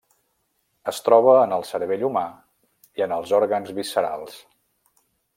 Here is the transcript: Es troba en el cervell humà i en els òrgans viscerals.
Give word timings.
Es 0.91 1.01
troba 1.09 1.33
en 1.41 1.51
el 1.57 1.65
cervell 1.71 2.05
humà 2.09 2.23
i 3.01 3.05
en 3.07 3.13
els 3.19 3.33
òrgans 3.41 3.75
viscerals. 3.81 4.39